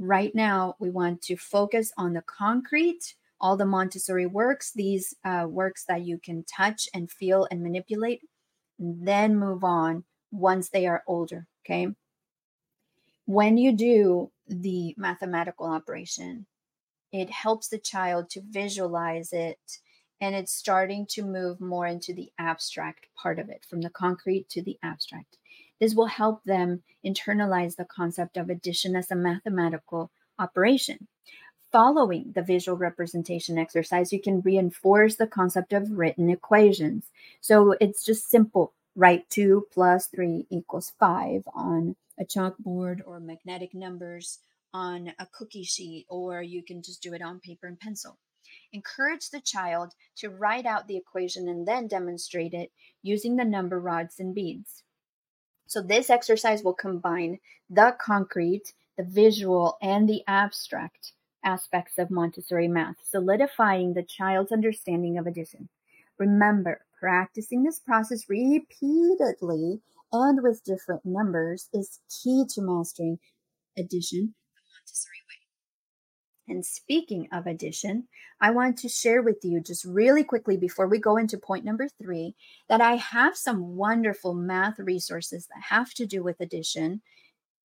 Right 0.00 0.34
now, 0.34 0.74
we 0.80 0.90
want 0.90 1.22
to 1.22 1.36
focus 1.36 1.92
on 1.96 2.12
the 2.12 2.22
concrete, 2.22 3.14
all 3.40 3.56
the 3.56 3.64
Montessori 3.64 4.26
works, 4.26 4.72
these 4.72 5.14
uh, 5.24 5.46
works 5.48 5.84
that 5.84 6.02
you 6.02 6.18
can 6.18 6.42
touch 6.42 6.88
and 6.92 7.08
feel 7.08 7.46
and 7.52 7.62
manipulate, 7.62 8.22
and 8.80 9.06
then 9.06 9.38
move 9.38 9.62
on 9.62 10.02
once 10.32 10.70
they 10.70 10.88
are 10.88 11.04
older. 11.06 11.46
Okay. 11.64 11.86
When 13.30 13.58
you 13.58 13.70
do 13.70 14.32
the 14.48 14.92
mathematical 14.98 15.66
operation. 15.66 16.46
It 17.12 17.30
helps 17.30 17.68
the 17.68 17.78
child 17.78 18.28
to 18.30 18.42
visualize 18.44 19.32
it 19.32 19.78
and 20.20 20.34
it's 20.34 20.52
starting 20.52 21.06
to 21.10 21.22
move 21.22 21.60
more 21.60 21.86
into 21.86 22.12
the 22.12 22.32
abstract 22.40 23.06
part 23.14 23.38
of 23.38 23.48
it, 23.48 23.64
from 23.64 23.82
the 23.82 23.88
concrete 23.88 24.48
to 24.50 24.62
the 24.62 24.78
abstract. 24.82 25.38
This 25.78 25.94
will 25.94 26.06
help 26.06 26.42
them 26.42 26.82
internalize 27.06 27.76
the 27.76 27.84
concept 27.84 28.36
of 28.36 28.50
addition 28.50 28.96
as 28.96 29.12
a 29.12 29.16
mathematical 29.16 30.10
operation. 30.36 31.06
Following 31.70 32.32
the 32.34 32.42
visual 32.42 32.76
representation 32.76 33.58
exercise, 33.58 34.12
you 34.12 34.20
can 34.20 34.40
reinforce 34.40 35.14
the 35.14 35.28
concept 35.28 35.72
of 35.72 35.92
written 35.92 36.28
equations. 36.30 37.04
So 37.40 37.76
it's 37.80 38.04
just 38.04 38.28
simple 38.28 38.72
write 38.96 39.30
2 39.30 39.68
plus 39.72 40.06
3 40.08 40.46
equals 40.50 40.92
5 40.98 41.44
on 41.54 41.94
a 42.20 42.24
chalkboard 42.24 43.00
or 43.06 43.18
magnetic 43.18 43.74
numbers 43.74 44.38
on 44.72 45.12
a 45.18 45.26
cookie 45.32 45.64
sheet, 45.64 46.06
or 46.08 46.42
you 46.42 46.62
can 46.62 46.82
just 46.82 47.02
do 47.02 47.14
it 47.14 47.22
on 47.22 47.40
paper 47.40 47.66
and 47.66 47.80
pencil. 47.80 48.18
Encourage 48.72 49.30
the 49.30 49.40
child 49.40 49.94
to 50.16 50.28
write 50.28 50.66
out 50.66 50.86
the 50.86 50.96
equation 50.96 51.48
and 51.48 51.66
then 51.66 51.88
demonstrate 51.88 52.54
it 52.54 52.70
using 53.02 53.36
the 53.36 53.44
number 53.44 53.80
rods 53.80 54.20
and 54.20 54.34
beads. 54.34 54.82
So, 55.66 55.80
this 55.80 56.10
exercise 56.10 56.62
will 56.62 56.74
combine 56.74 57.38
the 57.68 57.96
concrete, 57.98 58.72
the 58.96 59.04
visual, 59.04 59.78
and 59.80 60.08
the 60.08 60.22
abstract 60.26 61.12
aspects 61.44 61.96
of 61.96 62.10
Montessori 62.10 62.68
math, 62.68 62.96
solidifying 63.02 63.94
the 63.94 64.02
child's 64.02 64.52
understanding 64.52 65.16
of 65.16 65.26
addition. 65.26 65.68
Remember, 66.18 66.84
practicing 66.98 67.62
this 67.62 67.78
process 67.78 68.28
repeatedly 68.28 69.80
and 70.12 70.42
with 70.42 70.64
different 70.64 71.02
numbers 71.04 71.68
is 71.72 72.00
key 72.08 72.44
to 72.54 72.62
mastering 72.62 73.18
addition 73.78 74.34
the 74.54 74.60
Montessori 74.74 75.22
way. 75.28 75.36
And 76.48 76.66
speaking 76.66 77.28
of 77.32 77.46
addition, 77.46 78.08
I 78.40 78.50
want 78.50 78.78
to 78.78 78.88
share 78.88 79.22
with 79.22 79.44
you 79.44 79.60
just 79.60 79.84
really 79.84 80.24
quickly 80.24 80.56
before 80.56 80.88
we 80.88 80.98
go 80.98 81.16
into 81.16 81.38
point 81.38 81.64
number 81.64 81.86
three 81.88 82.34
that 82.68 82.80
I 82.80 82.96
have 82.96 83.36
some 83.36 83.76
wonderful 83.76 84.34
math 84.34 84.78
resources 84.78 85.46
that 85.46 85.62
have 85.68 85.94
to 85.94 86.06
do 86.06 86.24
with 86.24 86.40
addition 86.40 87.02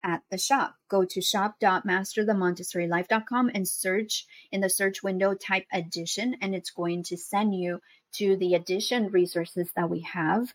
at 0.04 0.22
the 0.32 0.38
shop. 0.38 0.76
Go 0.90 1.04
to 1.04 1.22
shop.masterthemontessorilife.com 1.22 3.52
and 3.54 3.68
search 3.68 4.26
in 4.52 4.62
the 4.62 4.70
search 4.70 5.04
window, 5.04 5.34
type 5.34 5.66
addition, 5.74 6.38
and 6.42 6.56
it's 6.56 6.72
going 6.72 7.04
to 7.04 7.18
send 7.18 7.54
you 7.54 7.82
to 8.14 8.38
the 8.38 8.54
addition 8.54 9.10
resources 9.10 9.70
that 9.76 9.90
we 9.90 10.00
have. 10.02 10.54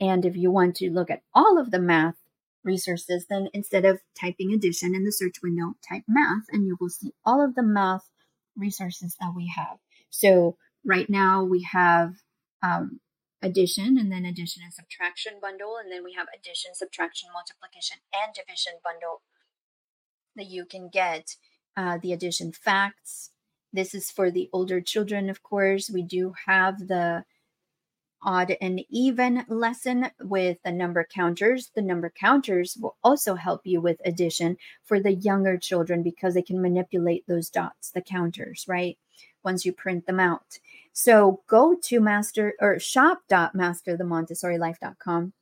And 0.00 0.24
if 0.24 0.36
you 0.36 0.50
want 0.50 0.76
to 0.76 0.90
look 0.90 1.10
at 1.10 1.22
all 1.34 1.58
of 1.58 1.70
the 1.70 1.78
math 1.78 2.16
resources, 2.64 3.26
then 3.28 3.48
instead 3.54 3.84
of 3.84 4.00
typing 4.18 4.52
addition 4.52 4.94
in 4.94 5.04
the 5.04 5.12
search 5.12 5.36
window, 5.42 5.74
type 5.88 6.04
math 6.06 6.44
and 6.50 6.66
you 6.66 6.76
will 6.80 6.90
see 6.90 7.12
all 7.24 7.42
of 7.42 7.54
the 7.54 7.62
math 7.62 8.10
resources 8.56 9.16
that 9.20 9.32
we 9.34 9.52
have. 9.54 9.78
So 10.10 10.56
right 10.84 11.08
now 11.08 11.44
we 11.44 11.62
have 11.62 12.14
um, 12.62 13.00
addition 13.42 13.96
and 13.98 14.10
then 14.10 14.24
addition 14.24 14.62
and 14.62 14.72
subtraction 14.72 15.34
bundle, 15.40 15.76
and 15.82 15.90
then 15.92 16.02
we 16.04 16.14
have 16.14 16.26
addition, 16.34 16.74
subtraction, 16.74 17.28
multiplication, 17.32 17.98
and 18.12 18.34
division 18.34 18.74
bundle 18.82 19.22
that 20.34 20.46
you 20.46 20.64
can 20.64 20.88
get 20.88 21.36
uh, 21.76 21.98
the 22.02 22.12
addition 22.12 22.52
facts. 22.52 23.30
This 23.72 23.94
is 23.94 24.10
for 24.10 24.30
the 24.30 24.48
older 24.52 24.80
children, 24.80 25.28
of 25.28 25.42
course. 25.42 25.90
We 25.90 26.02
do 26.02 26.34
have 26.46 26.88
the 26.88 27.24
odd 28.26 28.56
and 28.60 28.80
even 28.90 29.44
lesson 29.48 30.10
with 30.20 30.58
the 30.64 30.72
number 30.72 31.04
counters. 31.04 31.70
The 31.74 31.82
number 31.82 32.10
counters 32.10 32.76
will 32.76 32.96
also 33.04 33.34
help 33.36 33.66
you 33.66 33.80
with 33.80 34.00
addition 34.04 34.56
for 34.84 35.00
the 35.00 35.14
younger 35.14 35.56
children 35.58 36.02
because 36.02 36.34
they 36.34 36.42
can 36.42 36.60
manipulate 36.60 37.26
those 37.26 37.48
dots, 37.50 37.90
the 37.92 38.02
counters, 38.02 38.64
right? 38.68 38.98
Once 39.44 39.64
you 39.64 39.72
print 39.72 40.06
them 40.06 40.18
out. 40.20 40.58
So 40.92 41.42
go 41.46 41.76
to 41.84 42.00
master 42.00 42.54
or 42.60 42.78
shop.masterthemontessorilife.com 42.80 45.32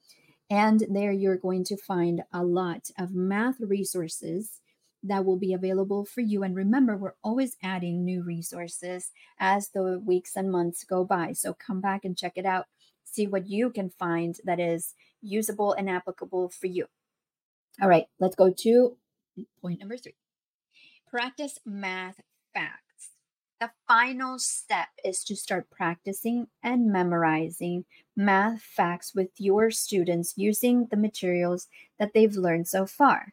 And 0.50 0.86
there 0.90 1.12
you're 1.12 1.36
going 1.38 1.64
to 1.64 1.76
find 1.76 2.22
a 2.32 2.44
lot 2.44 2.90
of 2.98 3.14
math 3.14 3.60
resources 3.60 4.60
that 5.04 5.24
will 5.24 5.36
be 5.36 5.52
available 5.54 6.04
for 6.04 6.20
you. 6.22 6.42
And 6.42 6.56
remember, 6.56 6.96
we're 6.96 7.14
always 7.22 7.56
adding 7.62 8.04
new 8.04 8.22
resources 8.22 9.12
as 9.38 9.68
the 9.70 10.00
weeks 10.04 10.36
and 10.36 10.50
months 10.50 10.84
go 10.84 11.04
by. 11.04 11.32
So 11.32 11.54
come 11.54 11.80
back 11.80 12.04
and 12.04 12.16
check 12.16 12.32
it 12.36 12.46
out. 12.46 12.66
See 13.04 13.26
what 13.26 13.48
you 13.48 13.70
can 13.70 13.90
find 13.90 14.36
that 14.44 14.58
is 14.60 14.94
usable 15.22 15.72
and 15.72 15.88
applicable 15.88 16.50
for 16.50 16.66
you. 16.66 16.86
All 17.80 17.88
right, 17.88 18.06
let's 18.18 18.36
go 18.36 18.50
to 18.50 18.96
point 19.60 19.80
number 19.80 19.96
three 19.96 20.14
practice 21.10 21.58
math 21.64 22.20
facts. 22.52 23.10
The 23.60 23.70
final 23.86 24.38
step 24.40 24.88
is 25.04 25.22
to 25.24 25.36
start 25.36 25.70
practicing 25.70 26.48
and 26.62 26.90
memorizing 26.92 27.84
math 28.16 28.62
facts 28.62 29.14
with 29.14 29.28
your 29.38 29.70
students 29.70 30.34
using 30.36 30.88
the 30.90 30.96
materials 30.96 31.68
that 31.98 32.14
they've 32.14 32.34
learned 32.34 32.66
so 32.66 32.84
far. 32.84 33.32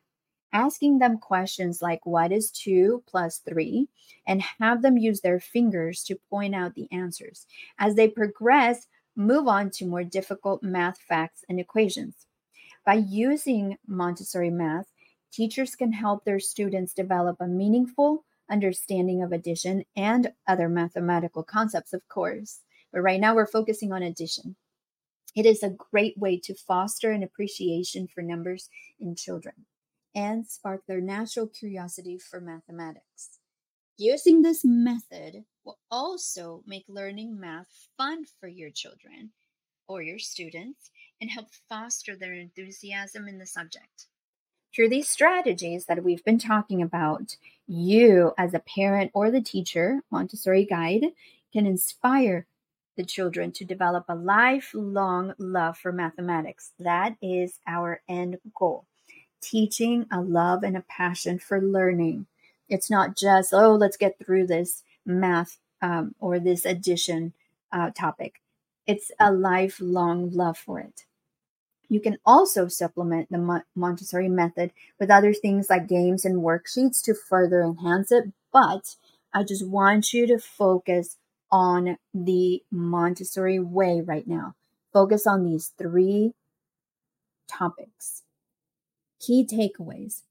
Asking 0.53 0.99
them 0.99 1.17
questions 1.17 1.81
like, 1.81 2.05
What 2.05 2.31
is 2.31 2.51
2 2.51 3.03
plus 3.07 3.39
3? 3.39 3.87
and 4.27 4.43
have 4.59 4.83
them 4.83 4.97
use 4.97 5.21
their 5.21 5.39
fingers 5.39 6.03
to 6.03 6.19
point 6.29 6.53
out 6.53 6.75
the 6.75 6.87
answers. 6.91 7.47
As 7.79 7.95
they 7.95 8.07
progress, 8.07 8.85
move 9.15 9.47
on 9.47 9.69
to 9.71 9.85
more 9.85 10.03
difficult 10.03 10.63
math 10.63 10.99
facts 10.99 11.43
and 11.49 11.59
equations. 11.59 12.27
By 12.85 12.95
using 12.95 13.77
Montessori 13.87 14.49
math, 14.49 14.87
teachers 15.31 15.75
can 15.75 15.93
help 15.93 16.25
their 16.25 16.39
students 16.39 16.93
develop 16.93 17.37
a 17.39 17.47
meaningful 17.47 18.25
understanding 18.49 19.23
of 19.23 19.31
addition 19.31 19.85
and 19.95 20.33
other 20.47 20.67
mathematical 20.67 21.43
concepts, 21.43 21.93
of 21.93 22.07
course. 22.09 22.61
But 22.91 23.01
right 23.01 23.19
now, 23.19 23.35
we're 23.35 23.47
focusing 23.47 23.93
on 23.93 24.03
addition. 24.03 24.55
It 25.35 25.45
is 25.45 25.63
a 25.63 25.69
great 25.91 26.17
way 26.17 26.37
to 26.39 26.53
foster 26.53 27.11
an 27.11 27.23
appreciation 27.23 28.07
for 28.07 28.21
numbers 28.21 28.69
in 28.99 29.15
children 29.15 29.65
and 30.13 30.45
spark 30.45 30.81
their 30.87 30.99
natural 30.99 31.47
curiosity 31.47 32.17
for 32.17 32.41
mathematics. 32.41 33.39
Using 33.97 34.41
this 34.41 34.65
method 34.65 35.45
will 35.63 35.77
also 35.89 36.63
make 36.65 36.85
learning 36.87 37.39
math 37.39 37.89
fun 37.97 38.25
for 38.39 38.47
your 38.47 38.69
children 38.69 39.31
or 39.87 40.01
your 40.01 40.19
students 40.19 40.89
and 41.19 41.29
help 41.29 41.47
foster 41.69 42.15
their 42.15 42.33
enthusiasm 42.33 43.27
in 43.27 43.37
the 43.37 43.45
subject. 43.45 44.07
Through 44.73 44.89
these 44.89 45.09
strategies 45.09 45.85
that 45.85 46.03
we've 46.03 46.23
been 46.23 46.39
talking 46.39 46.81
about, 46.81 47.35
you, 47.67 48.33
as 48.37 48.53
a 48.53 48.59
parent 48.59 49.11
or 49.13 49.29
the 49.29 49.41
teacher, 49.41 50.01
Montessori 50.09 50.65
guide, 50.65 51.07
can 51.51 51.65
inspire 51.65 52.47
the 52.95 53.03
children 53.03 53.51
to 53.51 53.65
develop 53.65 54.05
a 54.07 54.15
lifelong 54.15 55.33
love 55.37 55.77
for 55.77 55.91
mathematics. 55.91 56.71
That 56.79 57.15
is 57.21 57.59
our 57.67 58.01
end 58.07 58.37
goal. 58.57 58.85
Teaching 59.41 60.05
a 60.11 60.21
love 60.21 60.63
and 60.63 60.77
a 60.77 60.85
passion 60.87 61.39
for 61.39 61.61
learning. 61.61 62.27
It's 62.69 62.89
not 62.89 63.17
just, 63.17 63.53
oh, 63.53 63.75
let's 63.75 63.97
get 63.97 64.17
through 64.19 64.47
this 64.47 64.83
math 65.05 65.57
um, 65.81 66.15
or 66.19 66.39
this 66.39 66.65
addition 66.65 67.33
uh, 67.71 67.91
topic. 67.91 68.41
It's 68.87 69.11
a 69.19 69.31
lifelong 69.31 70.31
love 70.31 70.57
for 70.57 70.79
it. 70.79 71.05
You 71.89 71.99
can 71.99 72.17
also 72.25 72.67
supplement 72.67 73.29
the 73.29 73.63
Montessori 73.75 74.29
method 74.29 74.71
with 74.99 75.11
other 75.11 75.33
things 75.33 75.69
like 75.69 75.87
games 75.87 76.23
and 76.23 76.37
worksheets 76.37 77.03
to 77.03 77.13
further 77.13 77.61
enhance 77.61 78.11
it. 78.11 78.31
But 78.53 78.95
I 79.33 79.43
just 79.43 79.67
want 79.67 80.13
you 80.13 80.25
to 80.27 80.39
focus 80.39 81.17
on 81.51 81.97
the 82.13 82.63
Montessori 82.71 83.59
way 83.59 84.01
right 84.01 84.25
now. 84.25 84.55
Focus 84.93 85.27
on 85.27 85.43
these 85.43 85.73
three 85.77 86.33
topics. 87.47 88.23
Key 89.19 89.45
takeaways 89.45 90.21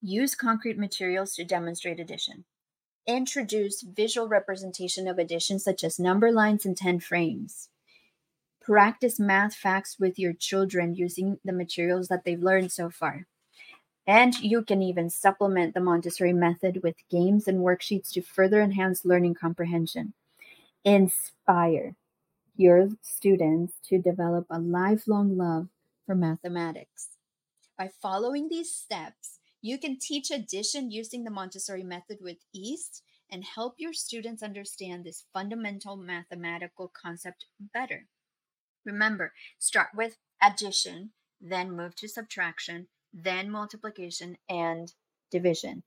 use 0.00 0.34
concrete 0.34 0.78
materials 0.78 1.34
to 1.34 1.44
demonstrate 1.44 1.98
addition. 1.98 2.44
Introduce 3.06 3.82
visual 3.82 4.28
representation 4.28 5.06
of 5.06 5.18
addition, 5.18 5.58
such 5.58 5.84
as 5.84 5.98
number 5.98 6.32
lines 6.32 6.64
and 6.64 6.76
10 6.76 7.00
frames. 7.00 7.68
Practice 8.62 9.20
math 9.20 9.54
facts 9.54 9.98
with 9.98 10.18
your 10.18 10.32
children 10.32 10.94
using 10.94 11.38
the 11.44 11.52
materials 11.52 12.08
that 12.08 12.24
they've 12.24 12.42
learned 12.42 12.72
so 12.72 12.88
far. 12.88 13.26
And 14.06 14.34
you 14.40 14.62
can 14.62 14.82
even 14.82 15.10
supplement 15.10 15.74
the 15.74 15.80
Montessori 15.80 16.32
method 16.32 16.82
with 16.82 16.96
games 17.10 17.46
and 17.46 17.60
worksheets 17.60 18.10
to 18.12 18.22
further 18.22 18.62
enhance 18.62 19.04
learning 19.04 19.34
comprehension. 19.34 20.14
Inspire 20.82 21.94
your 22.56 22.88
students 23.02 23.74
to 23.88 23.98
develop 23.98 24.46
a 24.48 24.58
lifelong 24.58 25.36
love 25.36 25.68
for 26.06 26.14
mathematics. 26.14 27.08
By 27.76 27.90
following 28.00 28.48
these 28.48 28.72
steps, 28.72 29.40
you 29.64 29.78
can 29.78 29.96
teach 29.98 30.30
addition 30.30 30.90
using 30.90 31.24
the 31.24 31.30
Montessori 31.30 31.82
method 31.82 32.18
with 32.20 32.36
ease 32.52 33.00
and 33.32 33.42
help 33.42 33.76
your 33.78 33.94
students 33.94 34.42
understand 34.42 35.04
this 35.04 35.24
fundamental 35.32 35.96
mathematical 35.96 36.92
concept 36.94 37.46
better. 37.72 38.04
Remember, 38.84 39.32
start 39.58 39.88
with 39.96 40.18
addition, 40.42 41.12
then 41.40 41.74
move 41.74 41.96
to 41.96 42.08
subtraction, 42.08 42.88
then 43.10 43.50
multiplication 43.50 44.36
and 44.50 44.92
division. 45.30 45.82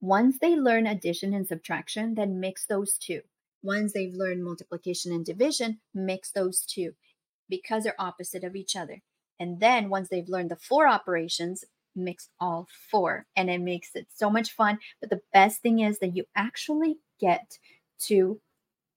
Once 0.00 0.38
they 0.40 0.56
learn 0.56 0.86
addition 0.86 1.34
and 1.34 1.46
subtraction, 1.46 2.14
then 2.14 2.40
mix 2.40 2.64
those 2.64 2.96
two. 2.96 3.20
Once 3.62 3.92
they've 3.92 4.14
learned 4.14 4.42
multiplication 4.42 5.12
and 5.12 5.26
division, 5.26 5.78
mix 5.92 6.32
those 6.32 6.62
two 6.62 6.92
because 7.50 7.84
they're 7.84 8.00
opposite 8.00 8.44
of 8.44 8.56
each 8.56 8.74
other. 8.74 9.02
And 9.38 9.60
then 9.60 9.90
once 9.90 10.08
they've 10.08 10.26
learned 10.26 10.50
the 10.50 10.56
four 10.56 10.88
operations, 10.88 11.66
mix 11.94 12.28
all 12.40 12.68
four. 12.90 13.26
And 13.36 13.50
it 13.50 13.60
makes 13.60 13.94
it 13.94 14.06
so 14.14 14.30
much 14.30 14.52
fun. 14.52 14.78
But 15.00 15.10
the 15.10 15.20
best 15.32 15.62
thing 15.62 15.80
is 15.80 15.98
that 15.98 16.16
you 16.16 16.24
actually 16.36 16.98
get 17.20 17.58
to 18.00 18.40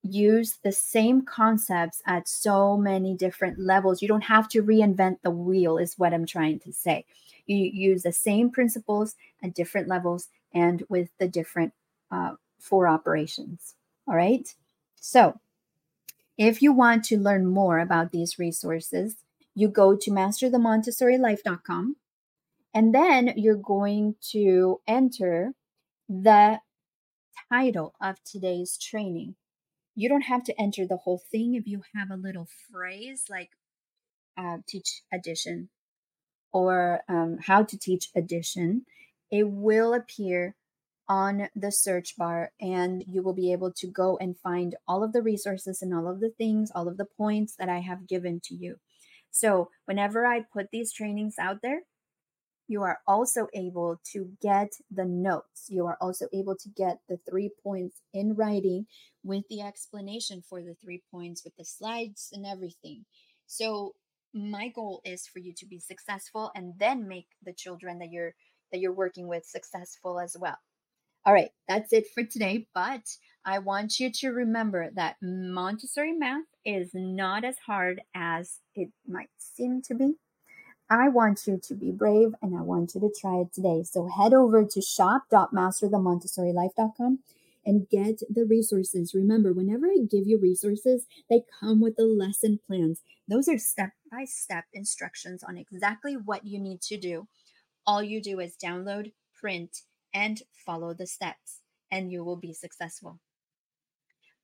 use 0.03 0.58
the 0.63 0.71
same 0.71 1.21
concepts 1.21 2.01
at 2.06 2.27
so 2.27 2.75
many 2.77 3.15
different 3.15 3.58
levels. 3.58 4.01
You 4.01 4.08
don't 4.08 4.21
have 4.21 4.49
to 4.49 4.62
reinvent 4.62 5.17
the 5.21 5.32
wheel, 5.32 5.77
is 5.77 5.97
what 5.97 6.13
I'm 6.13 6.25
trying 6.25 6.60
to 6.60 6.73
say. 6.73 7.06
You 7.45 7.58
use 7.58 8.03
the 8.03 8.12
same 8.12 8.49
principles 8.49 9.15
at 9.41 9.53
different 9.53 9.88
levels 9.88 10.27
and 10.53 10.84
with 10.89 11.10
the 11.19 11.27
different 11.27 11.73
uh, 12.12 12.36
four 12.60 12.88
operations. 12.88 13.75
All 14.08 14.15
right. 14.15 14.53
So, 14.99 15.39
if 16.38 16.62
you 16.62 16.73
want 16.73 17.06
to 17.06 17.17
learn 17.17 17.45
more 17.45 17.79
about 17.79 18.12
these 18.12 18.39
resources, 18.39 19.15
you 19.56 19.67
go 19.67 19.95
to 19.95 20.12
masterthemontessorilife.com 20.12 21.95
and 22.73 22.93
then 22.93 23.33
you're 23.36 23.55
going 23.55 24.15
to 24.31 24.81
enter 24.88 25.53
the 26.09 26.59
title 27.51 27.93
of 28.01 28.17
today's 28.23 28.77
training. 28.77 29.36
You 29.95 30.09
don't 30.09 30.21
have 30.21 30.43
to 30.45 30.59
enter 30.59 30.88
the 30.88 30.97
whole 30.97 31.21
thing 31.31 31.53
if 31.53 31.67
you 31.67 31.83
have 31.95 32.09
a 32.09 32.15
little 32.15 32.47
phrase 32.71 33.25
like 33.29 33.51
uh, 34.38 34.57
teach 34.67 35.03
addition 35.13 35.69
or 36.51 37.01
um, 37.07 37.38
how 37.45 37.63
to 37.63 37.77
teach 37.77 38.09
addition. 38.15 38.86
It 39.31 39.49
will 39.49 39.93
appear 39.93 40.55
on 41.07 41.49
the 41.55 41.71
search 41.71 42.15
bar 42.17 42.51
and 42.62 43.03
you 43.07 43.21
will 43.21 43.33
be 43.33 43.51
able 43.51 43.71
to 43.73 43.88
go 43.88 44.17
and 44.17 44.38
find 44.38 44.75
all 44.88 45.03
of 45.03 45.12
the 45.12 45.21
resources 45.21 45.81
and 45.81 45.93
all 45.93 46.07
of 46.07 46.21
the 46.21 46.29
things 46.29 46.71
all 46.73 46.88
of 46.88 46.95
the 46.95 47.05
points 47.05 47.55
that 47.57 47.67
i 47.67 47.79
have 47.79 48.07
given 48.07 48.39
to 48.41 48.55
you. 48.55 48.77
So 49.29 49.69
whenever 49.86 50.25
i 50.25 50.41
put 50.41 50.71
these 50.71 50.93
trainings 50.93 51.36
out 51.38 51.62
there 51.62 51.81
you 52.67 52.82
are 52.82 52.99
also 53.08 53.47
able 53.54 53.99
to 54.13 54.30
get 54.41 54.71
the 54.89 55.06
notes. 55.06 55.67
You 55.69 55.86
are 55.86 55.97
also 55.99 56.28
able 56.34 56.56
to 56.56 56.69
get 56.69 56.99
the 57.10 57.17
three 57.30 57.49
points 57.63 58.02
in 58.13 58.36
writing 58.36 58.88
with 59.23 59.43
the 59.49 59.62
explanation 59.62 60.41
for 60.47 60.62
the 60.62 60.76
three 60.76 61.04
points, 61.12 61.43
with 61.43 61.56
the 61.58 61.65
slides 61.65 62.30
and 62.32 62.45
everything. 62.45 63.06
So 63.47 63.95
my 64.34 64.69
goal 64.69 65.02
is 65.06 65.28
for 65.28 65.39
you 65.39 65.54
to 65.58 65.65
be 65.65 65.80
successful 65.80 66.52
and 66.56 66.73
then 66.80 67.08
make 67.08 67.28
the 67.43 67.54
children 67.54 67.99
that 67.99 68.12
you're 68.12 68.34
that 68.71 68.80
you're 68.80 68.91
working 68.91 69.28
with 69.28 69.45
successful 69.45 70.19
as 70.19 70.36
well. 70.39 70.58
All 71.26 71.34
right, 71.34 71.52
that's 71.67 71.93
it 71.93 72.06
for 72.13 72.23
today, 72.23 72.67
but 72.73 73.04
I 73.45 73.60
want 73.60 73.99
you 73.99 74.12
to 74.12 74.30
remember 74.30 74.89
that 74.95 75.17
Montessori 75.21 76.12
math 76.12 76.43
is 76.65 76.89
not 76.93 77.43
as 77.43 77.58
hard 77.60 78.02
as 78.15 78.60
it 78.73 78.89
might 79.08 79.30
seem 79.38 79.82
to 79.84 79.93
be. 79.93 80.15
I 80.93 81.10
want 81.10 81.47
you 81.47 81.58
to 81.58 81.73
be 81.73 81.91
brave 81.91 82.36
and 82.39 82.56
I 82.56 82.62
want 82.62 82.93
you 82.93 83.01
to 83.01 83.12
try 83.19 83.38
it 83.38 83.51
today. 83.51 83.82
So 83.84 84.08
head 84.08 84.32
over 84.32 84.63
to 84.63 84.82
shop.masterthemontessorilife.com 84.82 87.19
and 87.65 87.89
get 87.89 88.21
the 88.29 88.45
resources. 88.45 89.15
Remember, 89.15 89.53
whenever 89.53 89.88
I 89.88 90.06
give 90.08 90.27
you 90.27 90.38
resources, 90.38 91.08
they 91.32 91.45
come 91.60 91.82
with 91.82 91.95
the 91.95 92.06
lesson 92.06 92.60
plans. 92.67 93.01
Those 93.27 93.49
are 93.49 93.58
step 93.58 93.93
by 94.12 94.25
step 94.25 94.65
instructions 94.71 95.43
on 95.43 95.58
exactly 95.58 96.15
what 96.15 96.45
you 96.45 96.60
need 96.60 96.84
to 96.84 96.97
do. 96.97 97.27
All 97.88 98.03
you 98.03 98.21
do 98.21 98.39
is 98.39 98.56
download, 98.63 99.13
print, 99.34 99.79
and 100.13 100.43
follow 100.51 100.93
the 100.93 101.08
steps, 101.08 101.62
and 101.89 102.12
you 102.12 102.23
will 102.23 102.38
be 102.38 102.53
successful. 102.53 103.19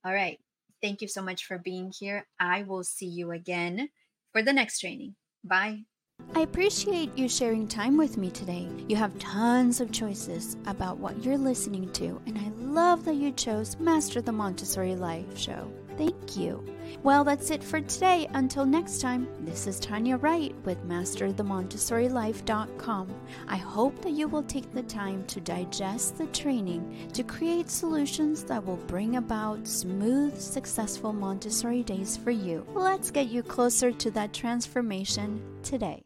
All 0.03 0.15
right. 0.15 0.39
Thank 0.81 1.03
you 1.03 1.07
so 1.07 1.21
much 1.21 1.45
for 1.45 1.59
being 1.59 1.93
here. 1.97 2.25
I 2.39 2.63
will 2.63 2.83
see 2.83 3.05
you 3.05 3.29
again 3.29 3.89
for 4.31 4.41
the 4.41 4.53
next 4.53 4.79
training. 4.79 5.13
Bye. 5.43 5.83
I 6.39 6.43
appreciate 6.43 7.17
you 7.17 7.27
sharing 7.27 7.67
time 7.67 7.97
with 7.97 8.15
me 8.15 8.31
today. 8.31 8.69
You 8.87 8.95
have 8.95 9.19
tons 9.19 9.81
of 9.81 9.91
choices 9.91 10.55
about 10.67 10.97
what 10.97 11.21
you're 11.21 11.37
listening 11.37 11.91
to, 11.93 12.21
and 12.27 12.37
I 12.37 12.49
love 12.63 13.03
that 13.05 13.15
you 13.15 13.31
chose 13.33 13.77
Master 13.77 14.21
the 14.21 14.31
Montessori 14.31 14.95
Life 14.95 15.37
show. 15.37 15.69
Thank 15.97 16.37
you. 16.37 16.63
Well, 17.03 17.25
that's 17.25 17.51
it 17.51 17.61
for 17.61 17.81
today. 17.81 18.29
Until 18.33 18.65
next 18.65 19.01
time, 19.01 19.27
this 19.41 19.67
is 19.67 19.81
Tanya 19.81 20.15
Wright 20.15 20.55
with 20.63 20.81
MasterTheMontessoriLife.com. 20.87 23.15
I 23.49 23.57
hope 23.57 24.01
that 24.01 24.11
you 24.11 24.29
will 24.29 24.43
take 24.43 24.71
the 24.71 24.83
time 24.83 25.25
to 25.25 25.41
digest 25.41 26.17
the 26.17 26.27
training 26.27 27.09
to 27.11 27.23
create 27.23 27.69
solutions 27.69 28.45
that 28.45 28.65
will 28.65 28.77
bring 28.77 29.17
about 29.17 29.67
smooth, 29.67 30.39
successful 30.39 31.11
Montessori 31.11 31.83
days 31.83 32.15
for 32.15 32.31
you. 32.31 32.65
Let's 32.73 33.11
get 33.11 33.27
you 33.27 33.43
closer 33.43 33.91
to 33.91 34.09
that 34.11 34.31
transformation 34.31 35.41
today. 35.63 36.05